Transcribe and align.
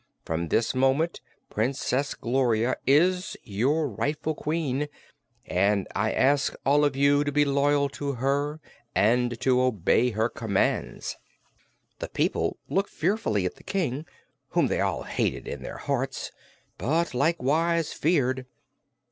From 0.25 0.47
this 0.47 0.73
moment 0.73 1.21
Princess 1.51 2.15
Gloria 2.15 2.75
is 2.87 3.37
your 3.43 3.87
rightful 3.87 4.33
Queen, 4.33 4.87
and 5.45 5.87
I 5.95 6.11
ask 6.11 6.55
all 6.65 6.83
of 6.83 6.95
you 6.95 7.23
to 7.23 7.31
be 7.31 7.45
loyal 7.45 7.87
to 7.89 8.13
her 8.13 8.59
and 8.95 9.39
to 9.41 9.61
obey 9.61 10.09
her 10.09 10.27
commands." 10.27 11.17
The 11.99 12.09
people 12.09 12.57
looked 12.67 12.89
fearfully 12.89 13.45
at 13.45 13.57
the 13.57 13.63
King, 13.63 14.07
whom 14.49 14.65
they 14.69 14.81
all 14.81 15.03
hated 15.03 15.47
in 15.47 15.61
their 15.61 15.77
hearts, 15.77 16.31
but 16.79 17.13
likewise 17.13 17.93
feared. 17.93 18.47